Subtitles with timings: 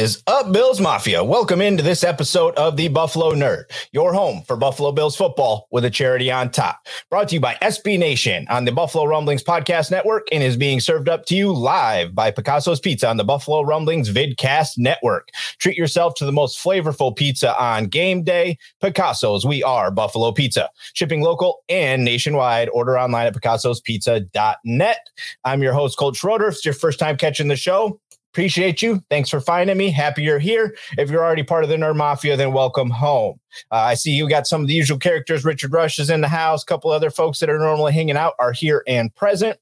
[0.00, 1.22] Is up, Bills Mafia?
[1.22, 5.84] Welcome into this episode of the Buffalo Nerd, your home for Buffalo Bills football with
[5.84, 6.86] a charity on top.
[7.10, 10.80] Brought to you by SB Nation on the Buffalo Rumblings Podcast Network and is being
[10.80, 15.28] served up to you live by Picasso's Pizza on the Buffalo Rumblings Vidcast Network.
[15.58, 18.56] Treat yourself to the most flavorful pizza on game day.
[18.80, 20.70] Picasso's, we are Buffalo Pizza.
[20.94, 22.70] Shipping local and nationwide.
[22.70, 25.10] Order online at picassospizza.net.
[25.44, 26.48] I'm your host, Colt Schroeder.
[26.48, 28.00] If it's your first time catching the show,
[28.32, 29.02] Appreciate you.
[29.10, 29.90] Thanks for finding me.
[29.90, 30.76] Happy you're here.
[30.96, 33.40] If you're already part of the Nerd Mafia, then welcome home.
[33.72, 35.44] Uh, I see you got some of the usual characters.
[35.44, 36.62] Richard Rush is in the house.
[36.62, 39.58] A couple other folks that are normally hanging out are here and present.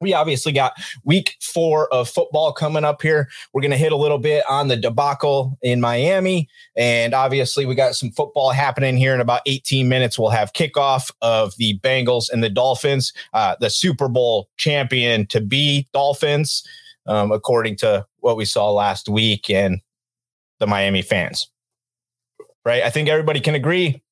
[0.00, 3.28] We obviously got week four of football coming up here.
[3.52, 6.48] We're going to hit a little bit on the debacle in Miami.
[6.76, 10.16] And obviously, we got some football happening here in about 18 minutes.
[10.16, 15.40] We'll have kickoff of the Bengals and the Dolphins, uh, the Super Bowl champion to
[15.40, 16.62] be Dolphins
[17.08, 19.80] um, according to what we saw last week and
[20.60, 21.48] the Miami fans.
[22.64, 22.82] Right.
[22.82, 24.02] I think everybody can agree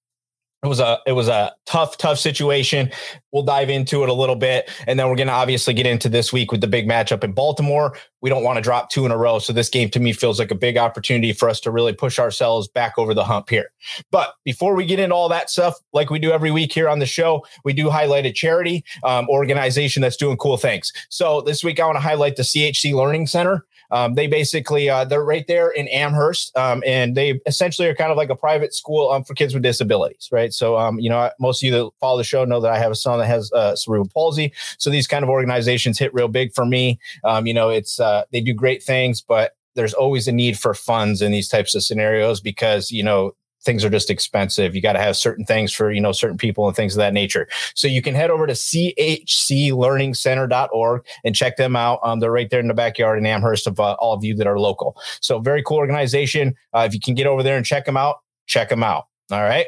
[0.66, 2.90] it was a it was a tough tough situation.
[3.32, 6.08] We'll dive into it a little bit and then we're going to obviously get into
[6.08, 7.96] this week with the big matchup in baltimore.
[8.22, 10.38] We don't want to drop two in a row so this game to me feels
[10.38, 13.70] like a big opportunity for us to really push ourselves back over the hump here.
[14.10, 16.98] But before we get into all that stuff like we do every week here on
[16.98, 20.92] the show we do highlight a charity um, organization that's doing cool things.
[21.10, 25.04] So this week i want to highlight the chc learning center um, they basically uh,
[25.04, 28.74] they're right there in Amherst, um, and they essentially are kind of like a private
[28.74, 30.52] school um, for kids with disabilities, right?
[30.52, 32.92] So, um, you know, most of you that follow the show know that I have
[32.92, 34.52] a son that has uh, cerebral palsy.
[34.78, 36.98] So these kind of organizations hit real big for me.
[37.24, 40.74] Um, you know, it's uh, they do great things, but there's always a need for
[40.74, 43.32] funds in these types of scenarios because you know
[43.66, 44.74] things are just expensive.
[44.74, 47.12] You got to have certain things for, you know, certain people and things of that
[47.12, 47.46] nature.
[47.74, 52.00] So you can head over to chclearningcenter.org and check them out.
[52.02, 54.46] Um, they're right there in the backyard in Amherst of uh, all of you that
[54.46, 54.96] are local.
[55.20, 56.54] So very cool organization.
[56.72, 59.08] Uh, if you can get over there and check them out, check them out.
[59.30, 59.66] All right.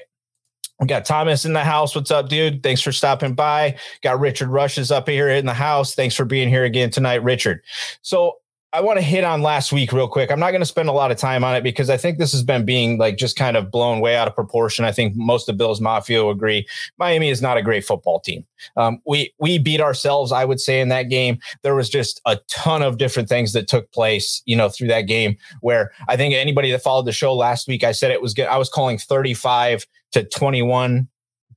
[0.80, 1.96] We got Thomas in the house.
[1.96, 2.62] What's up, dude?
[2.62, 3.76] Thanks for stopping by.
[4.02, 5.96] Got Richard Rushes up here in the house.
[5.96, 7.62] Thanks for being here again tonight, Richard.
[8.02, 8.36] So
[8.74, 10.30] I want to hit on last week real quick.
[10.30, 12.32] I'm not going to spend a lot of time on it because I think this
[12.32, 14.84] has been being like just kind of blown way out of proportion.
[14.84, 16.66] I think most of Bill's Mafia will agree.
[16.98, 18.44] Miami is not a great football team.
[18.76, 21.38] Um, we we beat ourselves, I would say, in that game.
[21.62, 25.02] There was just a ton of different things that took place, you know, through that
[25.02, 25.38] game.
[25.62, 28.48] Where I think anybody that followed the show last week, I said it was good.
[28.48, 31.08] I was calling 35 to 21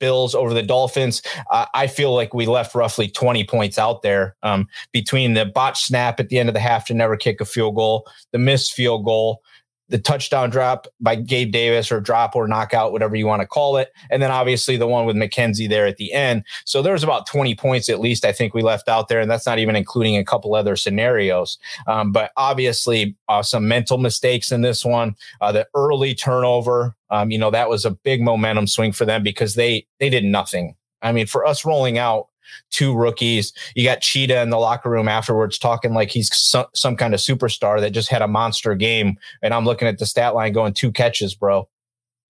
[0.01, 1.21] Bills over the Dolphins.
[1.49, 5.85] Uh, I feel like we left roughly 20 points out there um, between the botch
[5.85, 8.73] snap at the end of the half to never kick a field goal, the missed
[8.73, 9.41] field goal,
[9.91, 13.75] the touchdown drop by Gabe Davis or drop or knockout, whatever you want to call
[13.75, 13.91] it.
[14.09, 16.45] And then obviously the one with McKenzie there at the end.
[16.65, 19.19] So there's about 20 points at least, I think we left out there.
[19.19, 21.57] And that's not even including a couple other scenarios.
[21.87, 25.15] Um, but obviously, uh, some mental mistakes in this one.
[25.41, 29.23] Uh, the early turnover, um, you know, that was a big momentum swing for them
[29.23, 30.75] because they they did nothing.
[31.01, 32.27] I mean, for us rolling out
[32.69, 33.53] two rookies.
[33.75, 37.19] You got Cheetah in the locker room afterwards talking like he's some, some kind of
[37.19, 39.17] superstar that just had a monster game.
[39.41, 41.67] And I'm looking at the stat line going two catches, bro,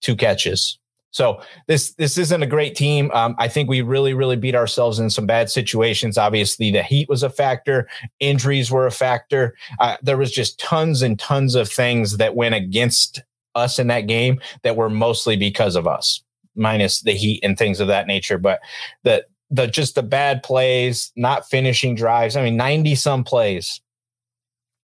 [0.01, 0.77] two catches.
[1.11, 3.11] So this this isn't a great team.
[3.13, 6.17] Um, I think we really really beat ourselves in some bad situations.
[6.17, 7.89] Obviously, the heat was a factor.
[8.19, 9.55] Injuries were a factor.
[9.79, 13.21] Uh, there was just tons and tons of things that went against
[13.55, 16.23] us in that game that were mostly because of us,
[16.55, 18.37] minus the heat and things of that nature.
[18.37, 18.61] But
[19.03, 22.35] the the just the bad plays, not finishing drives.
[22.35, 23.81] I mean, 90 some plays.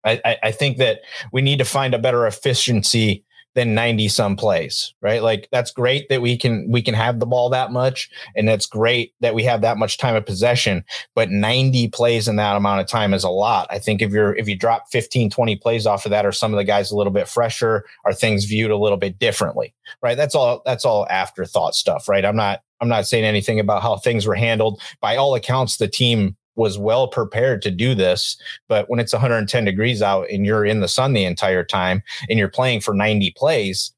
[0.05, 1.01] I, I, I think that
[1.33, 5.23] we need to find a better efficiency than 90 some plays, right?
[5.23, 8.67] Like that's great that we can we can have the ball that much and that's
[8.67, 10.85] great that we have that much time of possession,
[11.15, 13.67] but 90 plays in that amount of time is a lot.
[13.71, 16.53] I think if you're if you drop 15 20 plays off of that or some
[16.53, 20.17] of the guys a little bit fresher, are things viewed a little bit differently, right?
[20.17, 22.25] That's all that's all afterthought stuff, right?
[22.25, 24.81] I'm not I'm not saying anything about how things were handled.
[25.01, 28.37] By all accounts the team was well prepared to do this.
[28.69, 32.39] But when it's 110 degrees out and you're in the sun the entire time and
[32.39, 33.93] you're playing for 90 plays,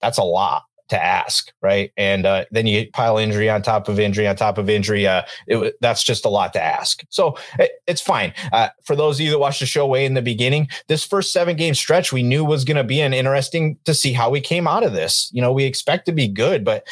[0.00, 1.92] that's a lot to ask, right?
[1.96, 5.06] And uh, then you pile injury on top of injury on top of injury.
[5.06, 7.02] Uh, it, that's just a lot to ask.
[7.08, 8.34] So it, it's fine.
[8.52, 11.32] Uh, for those of you that watched the show way in the beginning, this first
[11.32, 14.40] seven game stretch we knew was going to be an interesting to see how we
[14.40, 15.30] came out of this.
[15.32, 16.86] You know, we expect to be good, but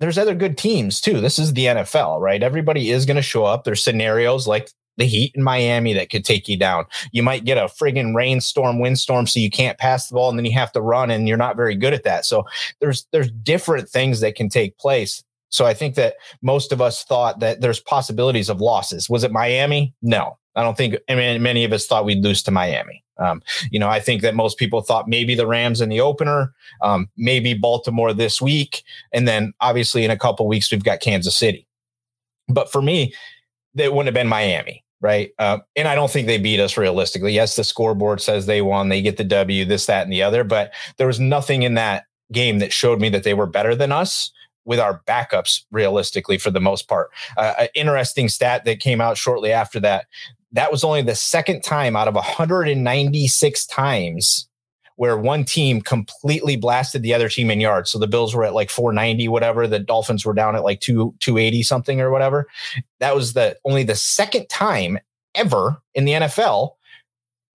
[0.00, 1.20] there's other good teams too.
[1.20, 2.42] This is the NFL, right?
[2.42, 3.64] Everybody is going to show up.
[3.64, 6.86] There's scenarios like the Heat in Miami that could take you down.
[7.12, 10.44] You might get a friggin' rainstorm, windstorm, so you can't pass the ball, and then
[10.44, 12.24] you have to run, and you're not very good at that.
[12.24, 12.44] So
[12.80, 15.22] there's there's different things that can take place.
[15.48, 19.10] So I think that most of us thought that there's possibilities of losses.
[19.10, 19.94] Was it Miami?
[20.00, 20.96] No, I don't think.
[21.08, 23.02] I mean, many of us thought we'd lose to Miami.
[23.20, 26.52] Um, you know, I think that most people thought maybe the Rams in the opener,
[26.82, 28.82] um, maybe Baltimore this week,
[29.12, 31.66] and then obviously in a couple weeks we've got Kansas City.
[32.48, 33.14] But for me,
[33.76, 35.30] it wouldn't have been Miami, right?
[35.38, 37.32] Uh, and I don't think they beat us realistically.
[37.32, 40.42] Yes, the scoreboard says they won, they get the W, this, that, and the other,
[40.42, 43.92] but there was nothing in that game that showed me that they were better than
[43.92, 44.32] us
[44.64, 47.10] with our backups realistically for the most part.
[47.36, 50.06] Uh, an interesting stat that came out shortly after that
[50.52, 54.48] that was only the second time out of 196 times
[54.96, 57.90] where one team completely blasted the other team in yards.
[57.90, 59.66] So the Bills were at like 490, whatever.
[59.66, 62.46] The Dolphins were down at like two 280 something or whatever.
[62.98, 64.98] That was the only the second time
[65.34, 66.72] ever in the NFL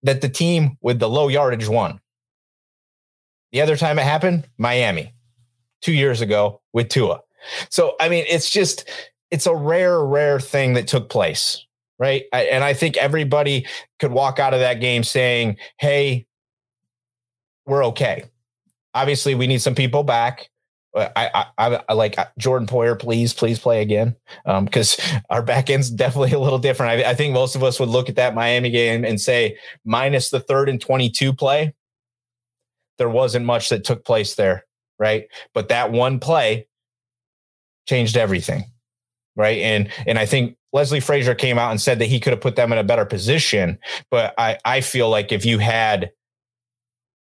[0.05, 2.01] that the team with the low yardage won.
[3.53, 5.14] The other time it happened, Miami,
[5.85, 7.21] two years ago with Tua.
[7.71, 8.91] So I mean, it's just
[9.31, 11.65] it's a rare, rare thing that took place
[11.99, 12.25] right?
[12.33, 13.67] I, and I think everybody
[13.99, 16.27] could walk out of that game saying, "Hey,
[17.67, 18.25] we're okay."
[18.95, 20.51] Obviously, we need some people back.
[20.95, 22.99] Uh, I, I, I like uh, Jordan Poyer.
[22.99, 24.15] Please, please play again,
[24.45, 27.05] because um, our back end's definitely a little different.
[27.05, 30.31] I, I think most of us would look at that Miami game and say, minus
[30.31, 31.75] the third and twenty-two play,
[32.99, 34.67] there wasn't much that took place there,
[34.99, 35.27] right?
[35.53, 36.67] But that one play
[37.87, 38.65] changed everything
[39.37, 39.59] right?
[39.59, 42.57] And and I think Leslie Frazier came out and said that he could have put
[42.57, 43.79] them in a better position.
[44.11, 46.11] But I I feel like if you had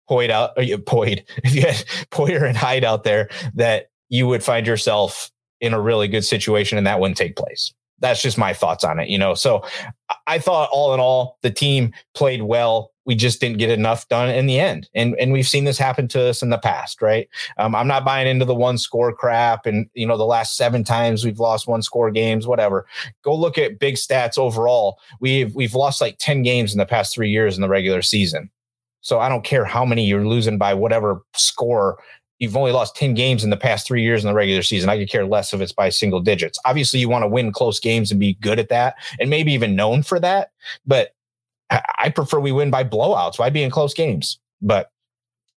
[0.08, 1.76] Poyd out, uh, Poyd, if you had
[2.10, 5.30] Poyer and Hyde out there, that you would find yourself
[5.60, 7.72] in a really good situation, and that wouldn't take place.
[7.98, 9.34] That's just my thoughts on it, you know.
[9.34, 9.62] So
[10.26, 14.28] I thought all in all, the team played well we just didn't get enough done
[14.28, 14.88] in the end.
[14.94, 17.28] And and we've seen this happen to us in the past, right?
[17.58, 20.84] Um, I'm not buying into the one score crap and you know the last seven
[20.84, 22.86] times we've lost one score games, whatever.
[23.22, 24.98] Go look at big stats overall.
[25.20, 28.50] We've we've lost like 10 games in the past three years in the regular season.
[29.00, 32.02] So I don't care how many you're losing by whatever score.
[32.38, 34.88] You've only lost 10 games in the past three years in the regular season.
[34.88, 36.58] I could care less if it's by single digits.
[36.64, 39.74] Obviously, you want to win close games and be good at that and maybe even
[39.76, 40.50] known for that.
[40.86, 41.14] But
[41.70, 43.38] I prefer we win by blowouts.
[43.38, 44.38] Why be in close games?
[44.60, 44.90] But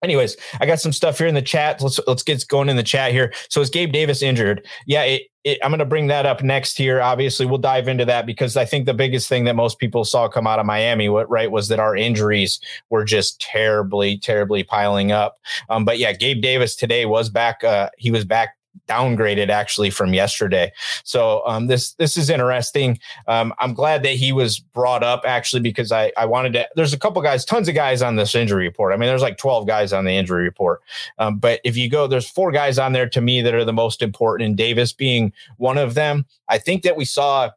[0.02, 1.80] anyways, I got some stuff here in the chat.
[1.80, 3.32] Let's let's get going in the chat here.
[3.48, 4.66] So is Gabe Davis injured?
[4.86, 7.00] Yeah, it, it, I'm going to bring that up next here.
[7.00, 10.28] Obviously, we'll dive into that because I think the biggest thing that most people saw
[10.28, 15.10] come out of Miami, what right, was that our injuries were just terribly, terribly piling
[15.10, 15.38] up.
[15.68, 17.64] Um, but yeah, Gabe Davis today was back.
[17.64, 18.56] Uh, he was back
[18.88, 20.72] downgraded actually from yesterday.
[21.04, 22.98] So um, this this is interesting.
[23.26, 26.68] Um, I'm glad that he was brought up actually because I I wanted to.
[26.76, 28.92] There's a couple guys, tons of guys on this injury report.
[28.92, 30.80] I mean, there's like 12 guys on the injury report.
[31.18, 33.72] Um, but if you go, there's four guys on there to me that are the
[33.72, 36.26] most important, and Davis being one of them.
[36.48, 37.50] I think that we saw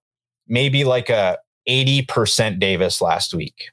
[0.47, 3.71] maybe like a 80% Davis last week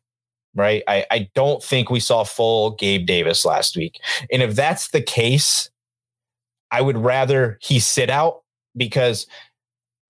[0.55, 0.83] right?
[0.87, 4.01] I, I don't think we saw full Gabe Davis last week.
[4.31, 5.69] And if that's the case,
[6.75, 8.43] I would rather he sit out
[8.77, 9.29] because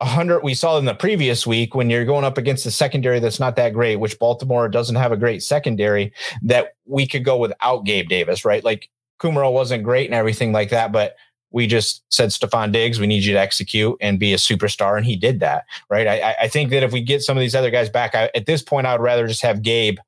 [0.01, 3.21] a hundred we saw in the previous week when you're going up against a secondary
[3.21, 6.11] that's not that great, which Baltimore doesn't have a great secondary,
[6.43, 8.65] that we could go without Gabe Davis, right?
[8.65, 8.89] Like
[9.21, 11.17] Kumerow wasn't great and everything like that, but
[11.51, 15.05] we just said Stefon Diggs, we need you to execute and be a superstar, and
[15.05, 16.07] he did that, right?
[16.07, 18.47] I, I think that if we get some of these other guys back, I, at
[18.47, 19.99] this point, I would rather just have Gabe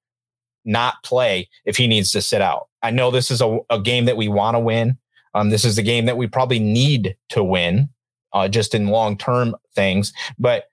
[0.65, 2.69] not play if he needs to sit out.
[2.83, 4.99] I know this is a, a game that we want to win.
[5.37, 7.91] Um, this is a game that we probably need to win
[8.33, 10.13] uh, just in long term things.
[10.39, 10.65] But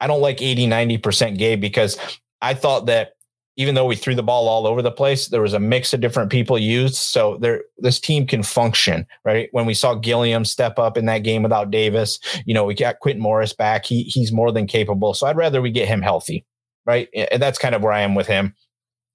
[0.00, 1.96] I don't like 80, 90% Gabe because
[2.42, 3.12] I thought that
[3.56, 6.00] even though we threw the ball all over the place, there was a mix of
[6.00, 6.96] different people used.
[6.96, 9.48] So there, this team can function, right?
[9.52, 12.98] When we saw Gilliam step up in that game without Davis, you know, we got
[12.98, 13.86] Quintin Morris back.
[13.86, 15.14] He he's more than capable.
[15.14, 16.44] So I'd rather we get him healthy,
[16.84, 17.08] right?
[17.14, 18.54] And that's kind of where I am with him.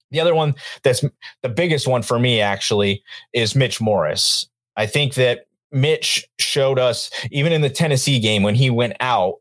[0.09, 1.03] The other one that's
[1.43, 4.47] the biggest one for me actually is Mitch Morse.
[4.77, 9.35] I think that Mitch showed us, even in the Tennessee game when he went out,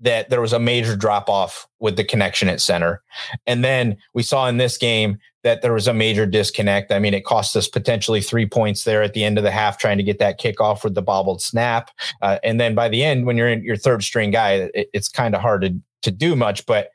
[0.00, 3.02] that there was a major drop off with the connection at center.
[3.46, 6.92] And then we saw in this game that there was a major disconnect.
[6.92, 9.78] I mean, it cost us potentially three points there at the end of the half
[9.78, 11.90] trying to get that kickoff with the bobbled snap.
[12.20, 15.08] Uh, and then by the end, when you're in your third string guy, it, it's
[15.08, 16.66] kind of hard to, to do much.
[16.66, 16.90] But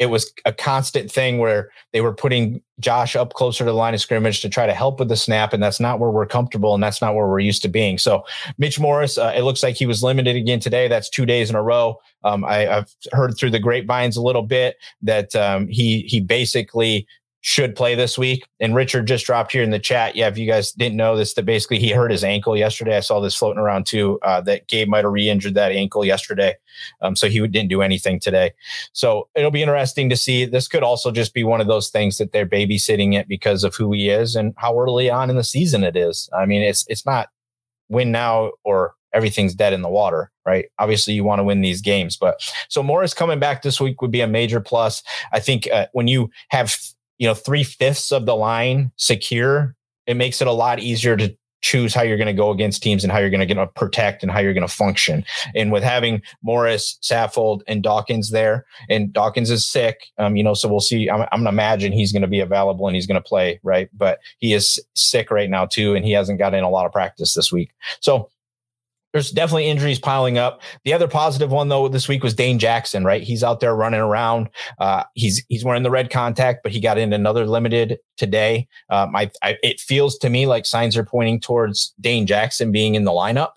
[0.00, 3.92] it was a constant thing where they were putting Josh up closer to the line
[3.92, 6.72] of scrimmage to try to help with the snap, and that's not where we're comfortable,
[6.72, 7.98] and that's not where we're used to being.
[7.98, 8.24] So,
[8.56, 10.88] Mitch Morse, uh, it looks like he was limited again today.
[10.88, 11.98] That's two days in a row.
[12.24, 17.06] Um, I, have heard through the grapevines a little bit that um, he he basically
[17.42, 18.46] should play this week.
[18.60, 20.14] And Richard just dropped here in the chat.
[20.14, 22.96] Yeah, if you guys didn't know this, that basically he hurt his ankle yesterday.
[22.96, 24.18] I saw this floating around too.
[24.22, 26.56] Uh, that Gabe might have re-injured that ankle yesterday,
[27.00, 28.52] um, so he didn't do anything today.
[28.92, 30.44] So it'll be interesting to see.
[30.44, 33.74] This could also just be one of those things that they're babysitting it because of
[33.74, 36.28] who he is and how early on in the season it is.
[36.36, 37.28] I mean, it's it's not
[37.88, 40.66] win now or everything's dead in the water, right?
[40.78, 44.12] Obviously, you want to win these games, but so Morse coming back this week would
[44.12, 45.02] be a major plus.
[45.32, 46.76] I think uh, when you have
[47.20, 51.36] you know, three fifths of the line secure, it makes it a lot easier to
[51.60, 53.66] choose how you're going to go against teams and how you're going to get a
[53.66, 55.22] protect and how you're going to function.
[55.54, 60.54] And with having Morse, Saffold, and Dawkins there, and Dawkins is sick, um, you know,
[60.54, 61.10] so we'll see.
[61.10, 63.60] I'm, I'm going to imagine he's going to be available and he's going to play,
[63.62, 63.90] right?
[63.92, 66.92] But he is sick right now too, and he hasn't got in a lot of
[66.92, 67.72] practice this week.
[68.00, 68.30] So
[69.12, 70.62] there's definitely injuries piling up.
[70.84, 73.22] The other positive one though this week was Dane Jackson, right?
[73.22, 74.48] He's out there running around.
[74.78, 78.68] Uh, he's he's wearing the red contact, but he got in another limited today.
[78.88, 82.94] Um, I, I, it feels to me like signs are pointing towards Dane Jackson being
[82.94, 83.52] in the lineup,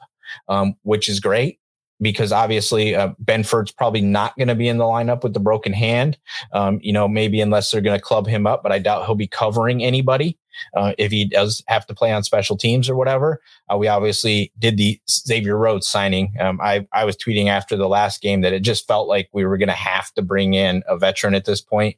[0.47, 1.59] um, which is great
[2.03, 5.73] because obviously uh, Benford's probably not going to be in the lineup with the broken
[5.73, 6.17] hand.
[6.51, 9.15] Um, you know, maybe unless they're going to club him up, but I doubt he'll
[9.15, 10.37] be covering anybody
[10.75, 13.41] uh, if he does have to play on special teams or whatever.
[13.71, 16.33] Uh, we obviously did the Xavier Rhodes signing.
[16.39, 19.45] Um, I I was tweeting after the last game that it just felt like we
[19.45, 21.95] were going to have to bring in a veteran at this point.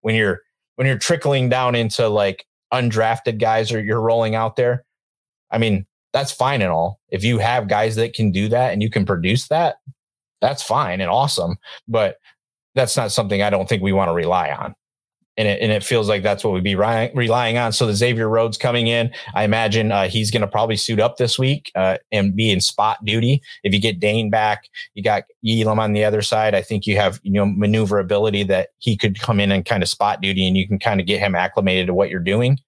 [0.00, 0.40] When you're
[0.76, 4.84] when you're trickling down into like undrafted guys or you're rolling out there,
[5.50, 7.00] I mean that's fine and all.
[7.10, 9.76] If you have guys that can do that and you can produce that,
[10.40, 11.56] that's fine and awesome.
[11.86, 12.16] But
[12.74, 14.74] that's not something I don't think we want to rely on.
[15.36, 17.72] And it, and it feels like that's what we'd be relying on.
[17.72, 21.16] So the Xavier Rhodes coming in, I imagine uh, he's going to probably suit up
[21.16, 23.40] this week uh, and be in spot duty.
[23.62, 26.56] If you get Dane back, you got Elam on the other side.
[26.56, 29.88] I think you have you know maneuverability that he could come in and kind of
[29.88, 32.58] spot duty, and you can kind of get him acclimated to what you're doing.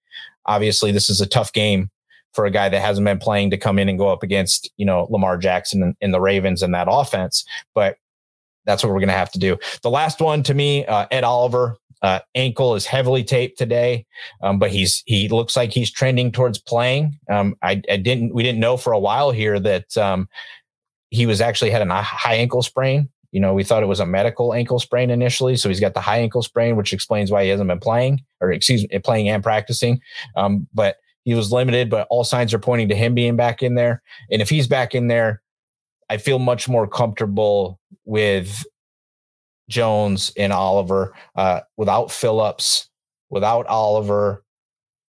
[0.46, 1.90] Obviously, this is a tough game
[2.32, 4.86] for a guy that hasn't been playing to come in and go up against, you
[4.86, 7.44] know, Lamar Jackson and, and the Ravens and that offense.
[7.74, 7.96] But
[8.66, 9.58] that's what we're going to have to do.
[9.82, 14.06] The last one to me, uh, Ed Oliver, uh, ankle is heavily taped today,
[14.42, 17.18] um, but he's he looks like he's trending towards playing.
[17.28, 20.26] Um, I, I, didn't we didn't know for a while here that um,
[21.10, 23.10] he was actually had a high ankle sprain.
[23.32, 26.00] You know, we thought it was a medial ankle sprain initially, so he's got the
[26.00, 29.42] high ankle sprain, which explains why he hasn't been playing or excuse me, playing and
[29.42, 30.00] practicing.
[30.36, 33.74] Um, but he was limited, but all signs are pointing to him being back in
[33.74, 34.02] there.
[34.30, 35.42] And if he's back in there,
[36.08, 38.64] I feel much more comfortable with
[39.68, 41.14] Jones and Oliver.
[41.36, 42.88] Uh, without Phillips,
[43.28, 44.42] without Oliver,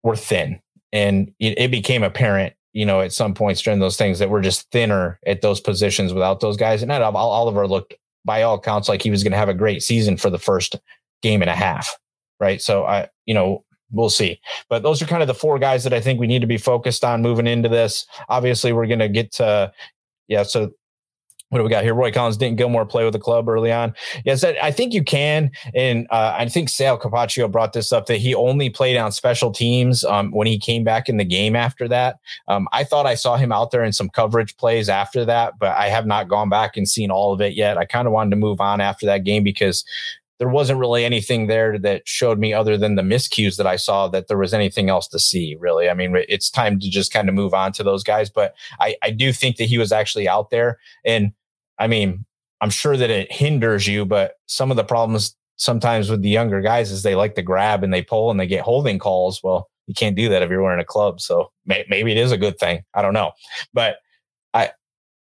[0.02, 0.60] we're thin.
[0.92, 4.42] And it, it became apparent you know, at some points during those things that we're
[4.42, 6.82] just thinner at those positions without those guys.
[6.82, 7.94] And Oliver looked
[8.24, 10.76] by all accounts like he was going to have a great season for the first
[11.22, 11.96] game and a half.
[12.40, 12.60] Right.
[12.60, 14.40] So I, you know, we'll see.
[14.68, 16.58] But those are kind of the four guys that I think we need to be
[16.58, 18.06] focused on moving into this.
[18.28, 19.72] Obviously, we're going to get to,
[20.28, 20.42] yeah.
[20.42, 20.72] So
[21.54, 21.94] what do we got here?
[21.94, 23.94] Roy Collins didn't Gilmore play with the club early on?
[24.24, 25.52] Yes, I think you can.
[25.72, 29.52] And uh, I think Sal Capaccio brought this up that he only played on special
[29.52, 32.16] teams um, when he came back in the game after that.
[32.48, 35.76] Um, I thought I saw him out there in some coverage plays after that, but
[35.76, 37.78] I have not gone back and seen all of it yet.
[37.78, 39.84] I kind of wanted to move on after that game because
[40.38, 44.08] there wasn't really anything there that showed me other than the miscues that I saw
[44.08, 45.88] that there was anything else to see really.
[45.88, 48.96] I mean, it's time to just kind of move on to those guys, but I,
[49.02, 51.32] I do think that he was actually out there and
[51.78, 52.24] I mean,
[52.60, 56.60] I'm sure that it hinders you, but some of the problems sometimes with the younger
[56.60, 59.40] guys is they like to grab and they pull and they get holding calls.
[59.42, 61.20] Well, you can't do that if you're wearing a club.
[61.20, 62.82] So may, maybe it is a good thing.
[62.94, 63.32] I don't know,
[63.72, 63.96] but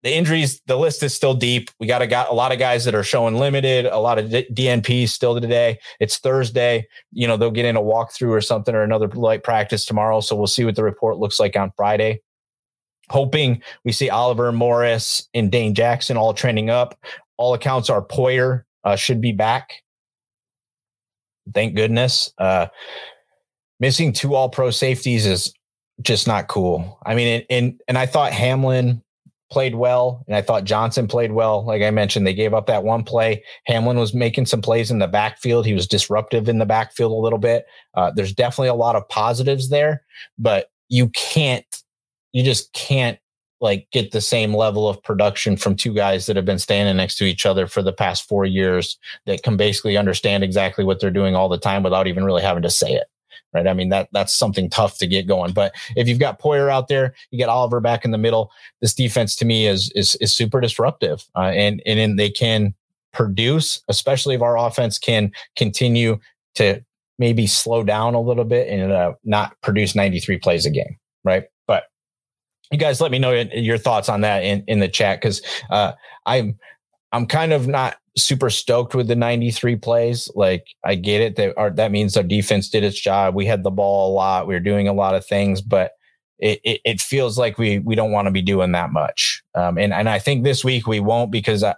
[0.06, 1.72] the injuries, the list is still deep.
[1.80, 4.30] We got a, got a lot of guys that are showing limited, a lot of
[4.30, 5.80] DNPs still today.
[6.00, 6.88] It's Thursday.
[7.12, 10.22] You know, they'll get in a walkthrough or something or another light practice tomorrow.
[10.22, 12.22] So we'll see what the report looks like on Friday
[13.10, 16.98] hoping we see Oliver Morse and Dane Jackson all trending up.
[17.38, 19.84] All accounts are Poyer uh, should be back.
[21.54, 22.32] Thank goodness.
[22.38, 22.68] Uh,
[23.80, 25.54] missing two all pro safeties is
[26.02, 27.00] just not cool.
[27.06, 29.04] I mean, and, and, and I thought Hamlin
[29.52, 31.66] played well, and I thought Johnson played well.
[31.66, 33.44] Like I mentioned, they gave up that one play.
[33.66, 35.66] Hamlin was making some plays in the backfield.
[35.66, 37.66] He was disruptive in the backfield a little bit.
[37.94, 40.04] Uh, there's definitely a lot of positives there,
[40.38, 41.66] but you can't
[42.34, 43.18] you just can't
[43.62, 47.16] like get the same level of production from two guys that have been standing next
[47.18, 51.10] to each other for the past four years that can basically understand exactly what they're
[51.10, 53.08] doing all the time without even really having to say it.
[53.56, 53.68] Right.
[53.68, 55.54] I mean, that that's something tough to get going.
[55.54, 58.52] But if you've got Poyer out there, you get Oliver back in the middle.
[58.82, 61.24] This defense to me is is is super disruptive.
[61.38, 62.74] Uh, and and they can
[63.14, 66.20] produce, especially if our offense can continue
[66.56, 66.84] to
[67.18, 70.98] maybe slow down a little bit and uh, not produce 93 plays a game.
[71.24, 71.86] Right But
[72.74, 75.94] you guys let me know your thoughts on that in, in the chat because uh,
[76.26, 76.60] I'm
[77.14, 80.30] I'm kind of not super stoked with the 93 plays.
[80.36, 83.36] Like I get it that our, that means our defense did its job.
[83.36, 84.48] We had the ball a lot.
[84.48, 85.92] We were doing a lot of things, but
[86.40, 89.42] it, it, it feels like we we don't want to be doing that much.
[89.56, 91.76] Um, and and I think this week we won't because I,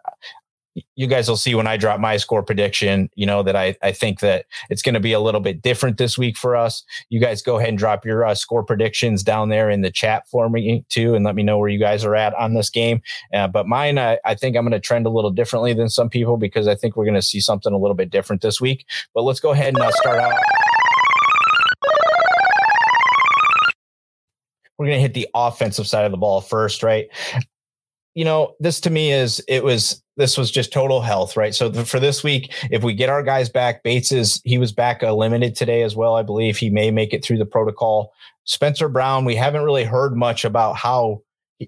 [0.96, 3.92] you guys will see when I drop my score prediction, you know, that I, I
[3.92, 6.84] think that it's going to be a little bit different this week for us.
[7.10, 10.28] You guys go ahead and drop your uh, score predictions down there in the chat
[10.30, 13.02] for me too, and let me know where you guys are at on this game.
[13.34, 16.10] Uh, but mine, I, I think I'm going to trend a little differently than some
[16.10, 18.86] people because I think we're going to see something a little bit different this week.
[19.14, 20.34] But let's go ahead and uh, start out.
[24.78, 27.08] We're going to hit the offensive side of the ball first, right?
[28.18, 31.54] You know, this to me is it was this was just total health, right?
[31.54, 34.72] So the, for this week, if we get our guys back, Bates is he was
[34.72, 36.16] back uh, limited today as well.
[36.16, 38.12] I believe he may make it through the protocol.
[38.44, 41.22] Spencer Brown, we haven't really heard much about how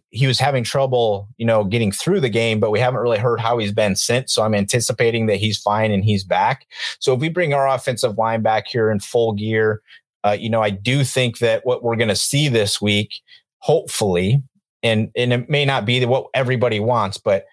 [0.10, 3.40] he was having trouble, you know, getting through the game, but we haven't really heard
[3.40, 4.34] how he's been since.
[4.34, 6.66] So I'm anticipating that he's fine and he's back.
[6.98, 9.84] So if we bring our offensive line back here in full gear,
[10.24, 13.22] uh, you know, I do think that what we're going to see this week,
[13.60, 14.42] hopefully,
[14.84, 17.46] and and it may not be what everybody wants, but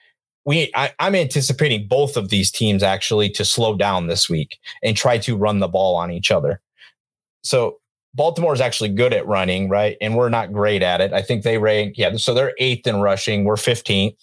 [0.45, 4.97] we I, am anticipating both of these teams actually to slow down this week and
[4.97, 6.61] try to run the ball on each other.
[7.43, 7.79] So
[8.15, 9.97] Baltimore is actually good at running, right?
[10.01, 11.13] And we're not great at it.
[11.13, 12.17] I think they rank, yeah.
[12.17, 13.45] So they're eighth in rushing.
[13.45, 14.17] We're 15th.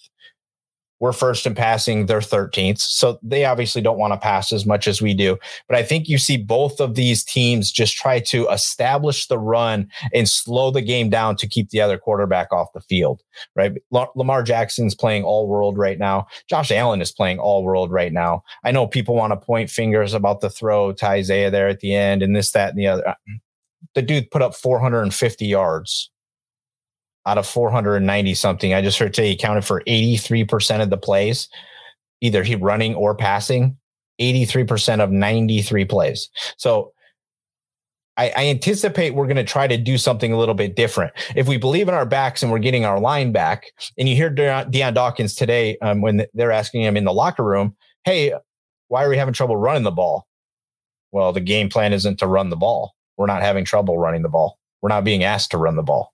[1.00, 2.78] We're first in passing, they're 13th.
[2.78, 5.36] So they obviously don't want to pass as much as we do.
[5.68, 9.88] But I think you see both of these teams just try to establish the run
[10.12, 13.22] and slow the game down to keep the other quarterback off the field,
[13.56, 13.72] right?
[13.90, 16.26] Lamar Jackson's playing all world right now.
[16.48, 18.42] Josh Allen is playing all world right now.
[18.64, 21.94] I know people want to point fingers about the throw to Isaiah there at the
[21.94, 23.08] end and this, that, and the other.
[23.08, 23.14] Uh,
[23.94, 26.10] the dude put up 450 yards
[27.26, 28.74] out of 490 something.
[28.74, 31.48] I just heard say he counted for 83% of the plays,
[32.20, 33.76] either he running or passing,
[34.20, 36.28] 83% of 93 plays.
[36.56, 36.92] So
[38.16, 41.12] I, I anticipate we're going to try to do something a little bit different.
[41.34, 43.64] If we believe in our backs and we're getting our line back,
[43.98, 47.74] and you hear Dion Dawkins today um, when they're asking him in the locker room,
[48.04, 48.32] hey,
[48.88, 50.26] why are we having trouble running the ball?
[51.10, 52.94] Well, the game plan isn't to run the ball.
[53.16, 54.58] We're not having trouble running the ball.
[54.82, 56.13] We're not being asked to run the ball.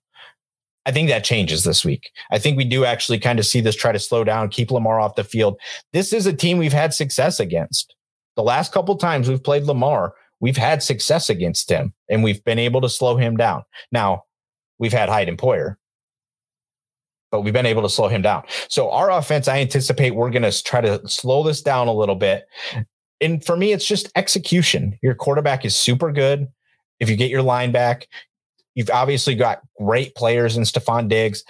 [0.85, 2.09] I think that changes this week.
[2.31, 4.99] I think we do actually kind of see this try to slow down, keep Lamar
[4.99, 5.59] off the field.
[5.93, 7.95] This is a team we've had success against.
[8.35, 12.59] The last couple times we've played Lamar, we've had success against him and we've been
[12.59, 13.63] able to slow him down.
[13.91, 14.23] Now,
[14.79, 15.75] we've had Hyde and Poyer,
[17.31, 18.43] but we've been able to slow him down.
[18.67, 22.15] So our offense, I anticipate we're going to try to slow this down a little
[22.15, 22.45] bit.
[23.19, 24.97] And for me, it's just execution.
[25.03, 26.47] Your quarterback is super good.
[26.99, 28.07] If you get your line back,
[28.75, 31.43] you've obviously got great players in Stefon Diggs.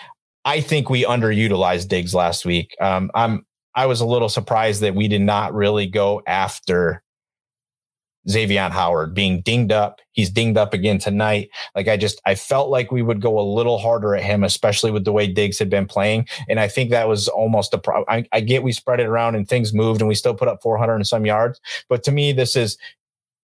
[0.46, 2.76] I think we underutilized Diggs last week.
[2.82, 7.04] Um, I'm I was a little surprised that we did not really go after
[8.30, 10.00] Xavier Howard being dinged up.
[10.12, 11.50] He's dinged up again tonight.
[11.76, 14.92] Like I just, I felt like we would go a little harder at him, especially
[14.92, 16.28] with the way Diggs had been playing.
[16.48, 18.06] And I think that was almost a problem.
[18.08, 20.62] I, I get we spread it around and things moved and we still put up
[20.62, 21.60] 400 and some yards.
[21.90, 22.78] But to me, this is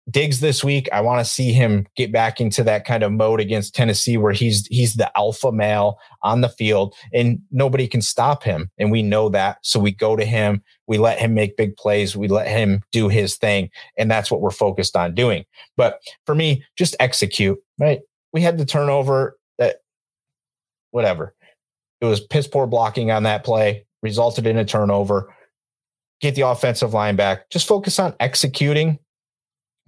[0.09, 0.89] Diggs this week.
[0.93, 4.33] I want to see him get back into that kind of mode against Tennessee where
[4.33, 8.71] he's he's the alpha male on the field and nobody can stop him.
[8.79, 9.59] And we know that.
[9.63, 13.09] So we go to him, we let him make big plays, we let him do
[13.09, 13.69] his thing.
[13.99, 15.45] And that's what we're focused on doing.
[15.77, 18.01] But for me, just execute, right?
[18.33, 19.79] We had the turnover that
[20.93, 21.35] whatever.
[22.01, 25.35] It was piss poor blocking on that play, resulted in a turnover.
[26.21, 27.51] Get the offensive line back.
[27.51, 29.01] Just focus on executing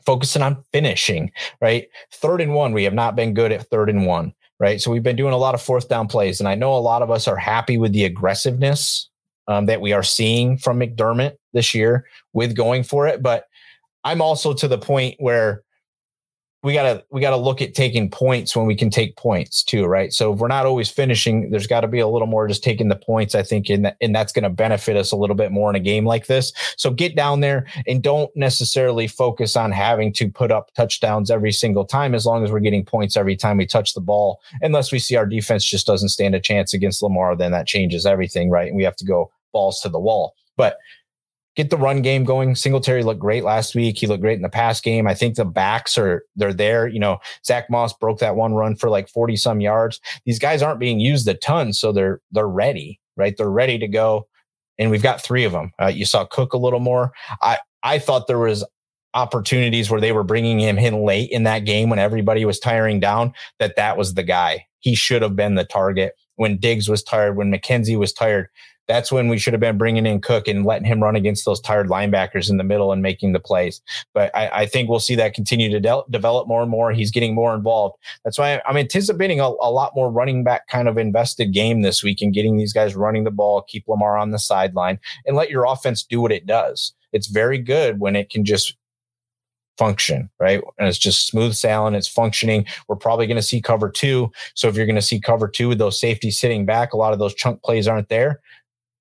[0.04, 1.30] focusing on finishing,
[1.60, 1.88] right?
[2.12, 4.80] Third and one, we have not been good at third and one, right?
[4.80, 6.40] So we've been doing a lot of fourth down plays.
[6.40, 9.08] And I know a lot of us are happy with the aggressiveness
[9.48, 13.22] um, that we are seeing from McDermott this year with going for it.
[13.22, 13.44] But
[14.04, 15.62] I'm also to the point where
[16.64, 20.12] we gotta we gotta look at taking points when we can take points too, right?
[20.12, 22.88] So if we're not always finishing, there's got to be a little more just taking
[22.88, 23.36] the points.
[23.36, 25.76] I think, and that, and that's going to benefit us a little bit more in
[25.76, 26.52] a game like this.
[26.76, 31.52] So get down there and don't necessarily focus on having to put up touchdowns every
[31.52, 34.40] single time, as long as we're getting points every time we touch the ball.
[34.60, 38.04] Unless we see our defense just doesn't stand a chance against Lamar, then that changes
[38.04, 38.66] everything, right?
[38.66, 40.34] And we have to go balls to the wall.
[40.56, 40.76] But
[41.58, 42.54] get the run game going.
[42.54, 43.98] Singletary looked great last week.
[43.98, 45.08] He looked great in the past game.
[45.08, 46.86] I think the backs are they're there.
[46.86, 50.00] You know, Zach Moss broke that one run for like 40 some yards.
[50.24, 53.36] These guys aren't being used a ton, so they're they're ready, right?
[53.36, 54.28] They're ready to go.
[54.78, 55.72] And we've got three of them.
[55.82, 57.10] Uh, you saw Cook a little more.
[57.42, 58.64] I I thought there was
[59.14, 63.00] opportunities where they were bringing him in late in that game when everybody was tiring
[63.00, 63.34] down.
[63.58, 64.66] That that was the guy.
[64.78, 68.46] He should have been the target when Diggs was tired, when McKenzie was tired
[68.88, 71.60] that's when we should have been bringing in Cook and letting him run against those
[71.60, 73.80] tired linebackers in the middle and making the plays.
[74.14, 76.90] But I, I think we'll see that continue to de- develop more and more.
[76.92, 77.96] He's getting more involved.
[78.24, 82.02] That's why I'm anticipating a, a, lot more running back kind of invested game this
[82.02, 85.50] week and getting these guys running the ball, keep Lamar on the sideline, and let
[85.50, 86.94] your offense do what it does.
[87.12, 88.74] It's very good when it can just
[89.78, 90.60] function, right?
[90.78, 92.66] And it's just smooth sailing, it's functioning.
[92.88, 94.30] We're probably going to see cover two.
[94.54, 97.12] So if you're going to see cover two with those safeties sitting back, a lot
[97.12, 98.40] of those chunk plays aren't there.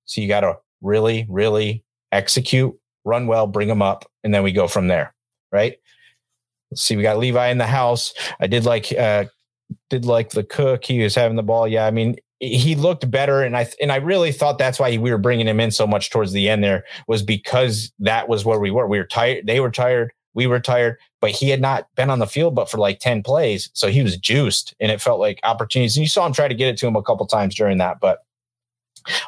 [0.08, 4.52] So you got to really, really execute, run well, bring them up, and then we
[4.52, 5.14] go from there.
[5.52, 5.76] Right.
[6.70, 6.96] Let's see.
[6.96, 8.12] We got Levi in the house.
[8.40, 9.26] I did like, uh,
[9.90, 10.84] did like the cook.
[10.84, 11.68] He was having the ball.
[11.68, 11.86] Yeah.
[11.86, 13.42] I mean, he looked better.
[13.42, 16.10] And I, and I really thought that's why we were bringing him in so much
[16.10, 18.86] towards the end there was because that was where we were.
[18.86, 19.46] We were tired.
[19.46, 20.12] They were tired.
[20.34, 23.22] We were tired, but he had not been on the field, but for like 10
[23.22, 23.70] plays.
[23.72, 25.96] So he was juiced and it felt like opportunities.
[25.96, 27.98] And you saw him try to get it to him a couple times during that,
[27.98, 28.20] but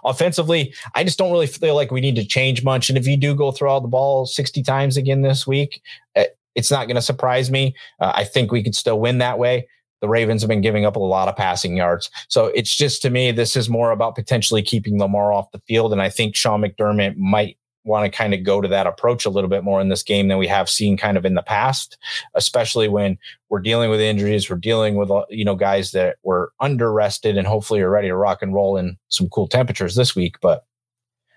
[0.04, 2.88] Offensively, I just don't really feel like we need to change much.
[2.88, 5.82] And if you do go throw all the ball 60 times again this week,
[6.14, 7.74] eh, it's not going to surprise me.
[8.00, 9.66] Uh, I think we could still win that way.
[10.00, 12.10] The Ravens have been giving up a lot of passing yards.
[12.28, 15.92] So it's just to me, this is more about potentially keeping Lamar off the field.
[15.92, 17.58] And I think Sean McDermott might
[17.90, 20.28] want to kind of go to that approach a little bit more in this game
[20.28, 21.98] than we have seen kind of in the past,
[22.34, 26.92] especially when we're dealing with injuries, we're dealing with you know guys that were under
[26.92, 30.36] rested and hopefully are ready to rock and roll in some cool temperatures this week.
[30.40, 30.64] But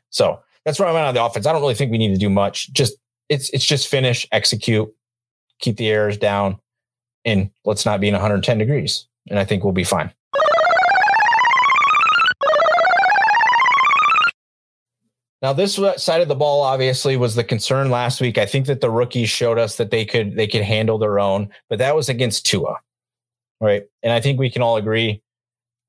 [0.10, 1.46] so that's where I'm at on the offense.
[1.46, 2.72] I don't really think we need to do much.
[2.72, 2.96] Just
[3.30, 4.90] it's it's just finish, execute,
[5.60, 6.60] keep the errors down,
[7.26, 10.14] and let's not be in 110 degrees, and I think we'll be fine.
[15.44, 18.38] Now, this side of the ball obviously was the concern last week.
[18.38, 21.50] I think that the rookies showed us that they could they could handle their own,
[21.70, 22.80] but that was against Tua,
[23.60, 23.84] right?
[24.02, 25.22] And I think we can all agree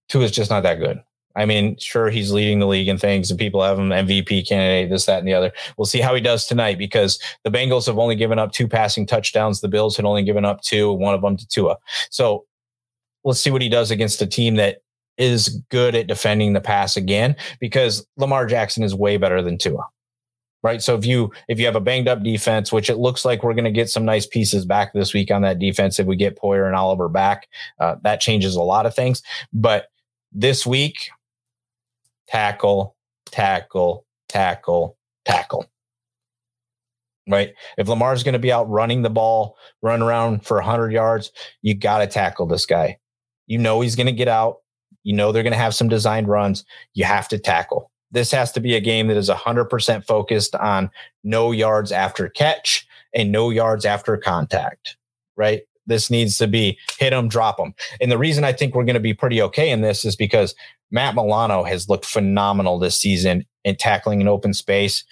[0.09, 1.01] Tua is just not that good.
[1.37, 4.91] I mean, sure, he's leading the league and things, and people have him MVP candidate,
[4.91, 5.53] this, that, and the other.
[5.77, 9.05] We'll see how he does tonight because the Bengals have only given up two passing
[9.05, 9.61] touchdowns.
[9.61, 11.77] The Bills had only given up two, one of them to Tua.
[12.11, 12.45] So
[13.25, 14.83] let's see what he does against a team that
[15.19, 19.87] is good at defending the pass again because Lamar Jackson is way better than Tua.
[20.63, 20.81] Right.
[20.81, 23.53] So if you if you have a banged up defense, which it looks like we're
[23.53, 26.39] going to get some nice pieces back this week on that defense, if we get
[26.39, 27.49] Poyer and Oliver back,
[27.81, 29.23] uh, that changes a lot of things.
[29.53, 29.89] But
[30.33, 31.11] this week,
[32.29, 32.97] tackle,
[33.27, 34.97] tackle, tackle,
[35.27, 35.71] tackle.
[37.29, 37.53] Right.
[37.77, 41.75] If Lamar's going to be out running the ball, run around for 100 yards, you
[41.75, 42.97] got to tackle this guy.
[43.47, 44.61] You know he's going to get out
[45.05, 46.65] You know they're going to have some designed runs.
[46.95, 47.91] You have to tackle.
[48.11, 50.91] This has to be a game that is 100% focused on
[51.23, 54.97] no yards after catch and no yards after contact,
[55.37, 55.63] right?
[55.87, 57.75] This needs to be hit them, drop them.
[58.01, 60.55] And the reason I think we're going to be pretty okay in this is because
[60.91, 65.05] Matt Milano has looked phenomenal this season in tackling an open space.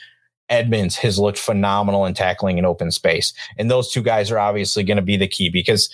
[0.49, 3.33] Edmunds has looked phenomenal in tackling an open space.
[3.59, 5.93] And those two guys are obviously going to be the key because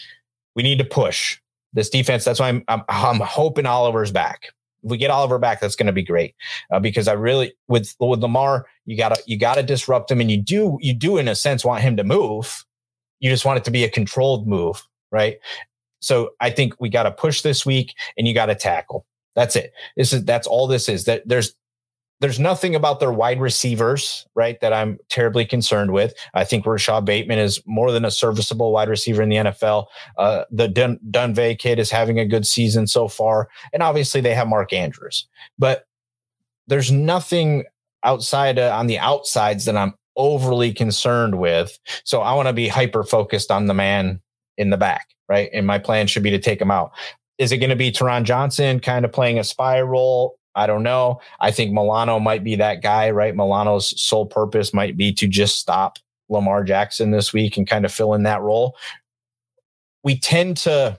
[0.55, 1.39] we need to push
[1.73, 2.25] this defense.
[2.25, 4.49] That's why I'm, I'm, I'm hoping Oliver's back.
[4.83, 6.35] If we get Oliver back, that's going to be great
[6.71, 10.41] uh, because I really with with Lamar, you gotta you gotta disrupt him, and you
[10.41, 12.65] do you do in a sense want him to move.
[13.21, 15.39] You just want it to be a controlled move, right?
[16.01, 19.05] So I think we got to push this week, and you got to tackle.
[19.35, 19.73] That's it.
[19.97, 21.05] This is that's all this is.
[21.05, 21.55] That there's
[22.21, 26.15] there's nothing about their wide receivers, right, that I'm terribly concerned with.
[26.35, 29.87] I think Rashod Bateman is more than a serviceable wide receiver in the NFL.
[30.17, 33.49] Uh, the Dun- Dunvey kid is having a good season so far.
[33.73, 35.29] And obviously they have Mark Andrews.
[35.59, 35.87] But
[36.67, 37.65] there's nothing
[38.05, 41.79] outside uh, on the outsides that I'm overly concerned with.
[42.05, 44.21] So I want to be hyper focused on the man
[44.57, 45.51] in the back, right?
[45.53, 46.91] And my plan should be to take him out.
[47.39, 50.38] Is it going to be Taron Johnson kind of playing a spy role?
[50.59, 51.21] I don't know.
[51.39, 53.35] I think Milano might be that guy, right?
[53.35, 57.93] Milano's sole purpose might be to just stop Lamar Jackson this week and kind of
[57.93, 58.77] fill in that role.
[60.03, 60.99] We tend to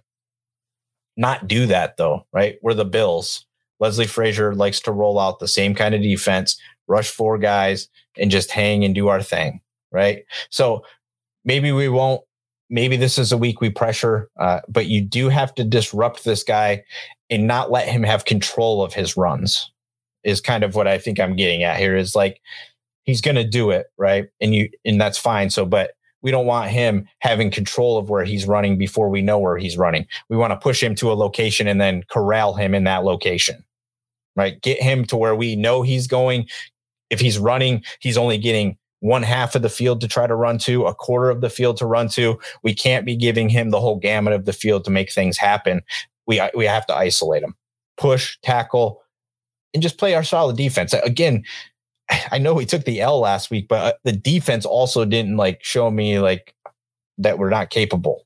[1.17, 2.57] not do that though, right?
[2.61, 3.45] We're the Bills.
[3.81, 8.31] Leslie Frazier likes to roll out the same kind of defense, rush four guys and
[8.31, 9.59] just hang and do our thing,
[9.91, 10.23] right?
[10.49, 10.85] So
[11.43, 12.21] maybe we won't
[12.69, 16.43] maybe this is a week we pressure, uh, but you do have to disrupt this
[16.43, 16.83] guy
[17.29, 19.71] and not let him have control of his runs.
[20.23, 21.95] Is kind of what I think I'm getting at here.
[21.95, 22.41] Is like
[23.03, 25.49] he's going to do it right, and you and that's fine.
[25.49, 29.39] So, but we don't want him having control of where he's running before we know
[29.39, 30.05] where he's running.
[30.27, 33.63] We want to push him to a location and then corral him in that location.
[34.35, 34.61] Right?
[34.61, 36.47] Get him to where we know he's going.
[37.09, 40.57] If he's running, he's only getting one half of the field to try to run
[40.59, 42.39] to, a quarter of the field to run to.
[42.63, 45.81] We can't be giving him the whole gamut of the field to make things happen.
[46.27, 47.55] We we have to isolate him,
[47.97, 49.01] push, tackle,
[49.73, 50.93] and just play our solid defense.
[50.93, 51.43] Again,
[52.31, 55.63] I know we took the L last week, but uh, the defense also didn't like
[55.63, 56.53] show me like
[57.17, 58.25] that we're not capable.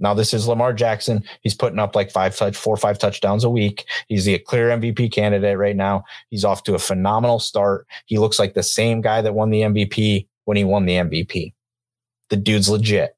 [0.00, 1.22] Now this is Lamar Jackson.
[1.42, 3.84] He's putting up like five touch, four or five touchdowns a week.
[4.08, 6.04] He's the clear MVP candidate right now.
[6.30, 7.86] He's off to a phenomenal start.
[8.06, 11.52] He looks like the same guy that won the MVP when he won the MVP.
[12.30, 13.16] The dude's legit.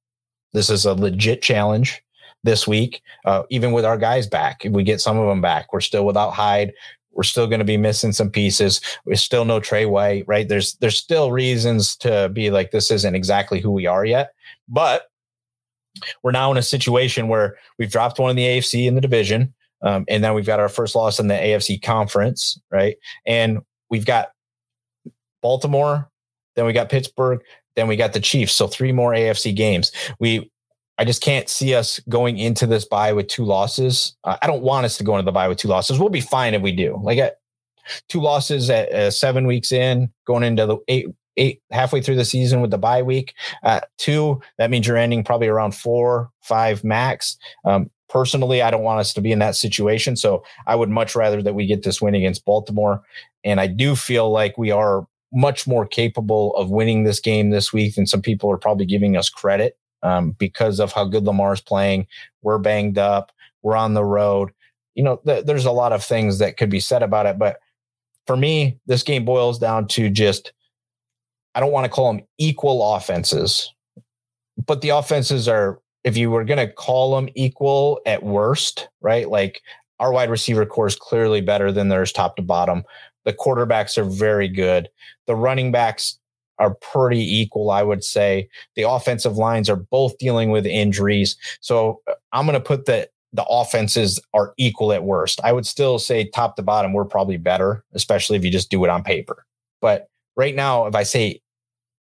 [0.52, 2.02] This is a legit challenge
[2.44, 3.00] this week.
[3.24, 6.04] Uh, even with our guys back, if we get some of them back, we're still
[6.04, 6.72] without Hyde.
[7.12, 8.80] We're still going to be missing some pieces.
[9.04, 10.48] We're still no Tre White, right?
[10.48, 14.32] There's there's still reasons to be like this isn't exactly who we are yet,
[14.68, 15.12] but
[16.22, 19.52] we're now in a situation where we've dropped one in the AFC in the division.
[19.83, 22.96] Um, and then we've got our first loss in the AFC conference, right?
[23.26, 24.31] And we've got
[25.42, 26.09] Baltimore,
[26.55, 27.40] then we got Pittsburgh,
[27.74, 28.52] then we got the Chiefs.
[28.52, 29.90] So three more AFC games.
[30.20, 30.50] We,
[30.98, 34.16] I just can't see us going into this bye with two losses.
[34.22, 35.98] Uh, I don't want us to go into the bye with two losses.
[35.98, 37.00] We'll be fine if we do.
[37.02, 37.31] Like uh,
[38.09, 42.24] two losses at uh, seven weeks in, going into the eight eight halfway through the
[42.24, 43.34] season with the bye week.
[43.62, 47.36] Uh, two, that means you're ending probably around four, five max.
[47.64, 50.16] Um, personally, I don't want us to be in that situation.
[50.16, 53.02] So I would much rather that we get this win against Baltimore.
[53.44, 57.72] And I do feel like we are much more capable of winning this game this
[57.72, 61.60] week than some people are probably giving us credit um, because of how good Lamar's
[61.60, 62.06] playing.
[62.42, 63.32] We're banged up.
[63.62, 64.50] We're on the road.
[64.94, 67.38] You know, th- there's a lot of things that could be said about it.
[67.38, 67.58] But
[68.26, 70.52] for me, this game boils down to just
[71.54, 73.72] I don't want to call them equal offenses,
[74.66, 79.28] but the offenses are, if you were going to call them equal at worst, right?
[79.28, 79.62] Like
[80.00, 82.82] our wide receiver core is clearly better than theirs top to bottom.
[83.24, 84.88] The quarterbacks are very good.
[85.26, 86.18] The running backs
[86.58, 88.48] are pretty equal, I would say.
[88.76, 91.36] The offensive lines are both dealing with injuries.
[91.60, 95.40] So uh, I'm going to put the the offenses are equal at worst.
[95.42, 98.84] I would still say top to bottom, we're probably better, especially if you just do
[98.84, 99.46] it on paper.
[99.80, 101.40] But right now, if I say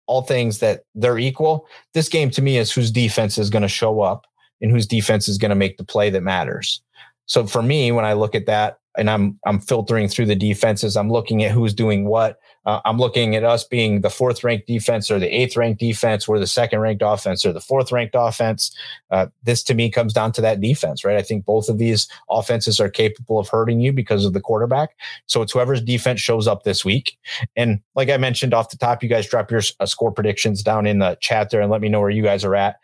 [0.06, 3.68] all things that they're equal, this game to me is whose defense is going to
[3.68, 4.26] show up
[4.60, 6.82] and whose defense is going to make the play that matters.
[7.26, 10.96] So for me, when I look at that and I'm I'm filtering through the defenses,
[10.96, 12.38] I'm looking at who's doing what.
[12.66, 16.28] Uh, I'm looking at us being the fourth ranked defense or the eighth ranked defense.
[16.28, 18.74] We're the second ranked offense or the fourth ranked offense.
[19.10, 21.16] Uh, this to me comes down to that defense, right?
[21.16, 24.90] I think both of these offenses are capable of hurting you because of the quarterback.
[25.26, 27.16] So it's whoever's defense shows up this week.
[27.56, 30.86] And like I mentioned off the top, you guys drop your uh, score predictions down
[30.86, 32.76] in the chat there and let me know where you guys are at.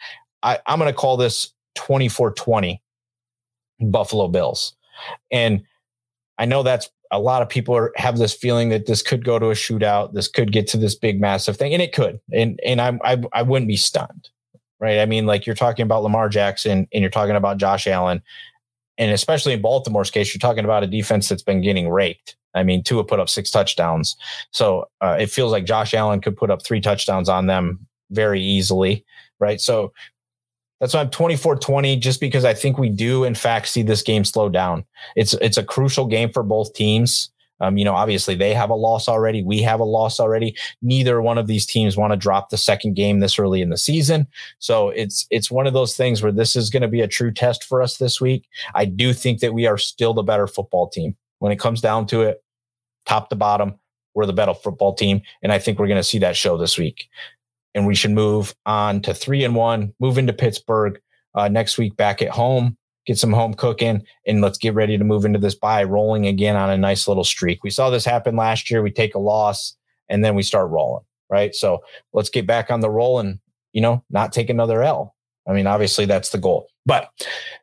[0.43, 2.81] I, I'm going to call this 24 20
[3.81, 4.75] Buffalo Bills.
[5.31, 5.63] And
[6.39, 9.39] I know that's a lot of people are, have this feeling that this could go
[9.39, 10.13] to a shootout.
[10.13, 12.21] This could get to this big, massive thing, and it could.
[12.33, 14.29] And and I I, I wouldn't be stunned,
[14.81, 14.99] right?
[14.99, 18.23] I mean, like you're talking about Lamar Jackson and you're talking about Josh Allen,
[18.99, 22.37] and especially in Baltimore's case, you're talking about a defense that's been getting raked.
[22.55, 24.17] I mean, Tua put up six touchdowns,
[24.51, 28.41] so uh, it feels like Josh Allen could put up three touchdowns on them very
[28.41, 29.05] easily,
[29.39, 29.61] right?
[29.61, 29.93] So
[30.81, 34.25] that's why I'm 24-20, just because I think we do in fact see this game
[34.25, 34.85] slow down.
[35.15, 37.31] It's it's a crucial game for both teams.
[37.61, 39.43] Um, you know, obviously they have a loss already.
[39.43, 40.55] We have a loss already.
[40.83, 43.79] Neither one of these teams want to drop the second game this early in the
[43.79, 44.27] season.
[44.59, 47.33] So it's it's one of those things where this is going to be a true
[47.33, 48.47] test for us this week.
[48.75, 52.07] I do think that we are still the better football team when it comes down
[52.09, 52.43] to it,
[53.07, 53.75] top to bottom.
[54.15, 56.79] We're the better football team, and I think we're going to see that show this
[56.79, 57.09] week
[57.77, 60.99] and we should move on to three and one, move into Pittsburgh
[61.35, 65.05] uh, next week back at home, get some home cooking, and let's get ready to
[65.05, 67.63] move into this bye rolling again on a nice little streak.
[67.63, 68.83] We saw this happen last year.
[68.83, 69.77] We take a loss
[70.09, 71.55] and then we start rolling, right?
[71.55, 71.83] So
[72.15, 73.41] let's get back on the roll and,
[73.75, 75.15] you know, not take another L.
[75.47, 76.69] I mean, obviously that's the goal.
[76.87, 77.11] But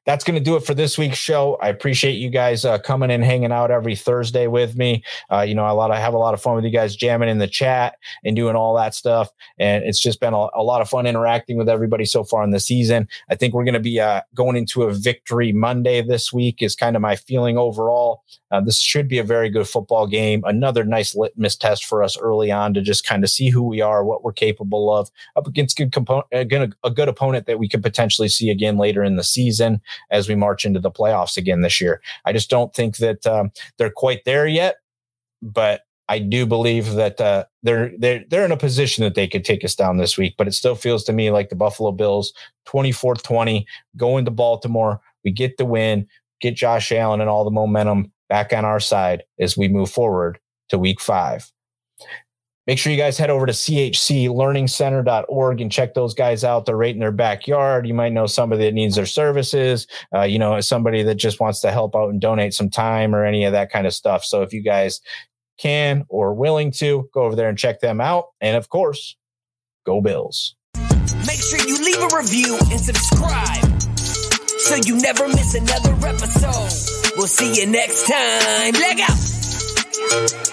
[0.05, 1.57] that's going to do it for this week's show.
[1.61, 5.01] I appreciate you guys uh, coming and hanging out every Thursday with me.
[5.31, 5.91] Uh, you know, a lot.
[5.91, 8.55] I have a lot of fun with you guys jamming in the chat and doing
[8.55, 9.29] all that stuff.
[9.57, 12.51] And it's just been a, a lot of fun interacting with everybody so far in
[12.51, 13.07] the season.
[13.29, 16.61] I think we're going to be uh, going into a victory Monday this week.
[16.61, 18.23] Is kind of my feeling overall.
[18.51, 20.43] Uh, this should be a very good football game.
[20.45, 23.81] Another nice litmus test for us early on to just kind of see who we
[23.81, 27.81] are, what we're capable of up against good component, a good opponent that we could
[27.81, 31.61] potentially see again later in in the season as we march into the playoffs again
[31.61, 32.01] this year.
[32.25, 34.77] I just don't think that um, they're quite there yet,
[35.41, 39.45] but I do believe that uh, they're they're they're in a position that they could
[39.45, 40.35] take us down this week.
[40.37, 42.33] But it still feels to me like the Buffalo Bills
[42.67, 44.99] 24-20 go into Baltimore.
[45.23, 46.07] We get the win,
[46.41, 50.39] get Josh Allen and all the momentum back on our side as we move forward
[50.69, 51.51] to week five.
[52.65, 56.65] Make sure you guys head over to chclearningcenter.org and check those guys out.
[56.65, 57.85] They're right in their backyard.
[57.85, 61.59] You might know somebody that needs their services, uh, you know, somebody that just wants
[61.61, 64.23] to help out and donate some time or any of that kind of stuff.
[64.23, 65.01] So if you guys
[65.57, 68.27] can or willing to, go over there and check them out.
[68.39, 69.17] And of course,
[69.85, 70.55] go Bills.
[71.27, 73.73] Make sure you leave a review and subscribe
[74.63, 77.17] so you never miss another episode.
[77.17, 78.73] We'll see you next time.
[78.73, 80.49] Leg out.